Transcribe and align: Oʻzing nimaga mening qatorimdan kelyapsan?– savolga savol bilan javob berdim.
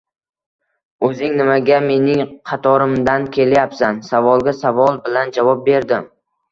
Oʻzing 1.07 1.35
nimaga 1.41 1.77
mening 1.91 2.25
qatorimdan 2.53 3.29
kelyapsan?– 3.39 4.01
savolga 4.13 4.59
savol 4.65 5.03
bilan 5.09 5.37
javob 5.39 5.65
berdim. 5.73 6.15